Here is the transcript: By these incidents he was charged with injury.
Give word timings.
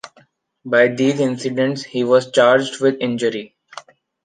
By 0.65 0.87
these 0.87 1.19
incidents 1.19 1.83
he 1.83 2.03
was 2.03 2.31
charged 2.31 2.81
with 2.81 2.95
injury. 3.01 3.55